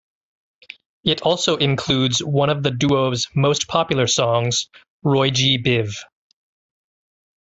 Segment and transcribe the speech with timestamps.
[1.03, 4.67] It also includes one of the duo's most popular songs,
[5.05, 5.93] "Roygbiv".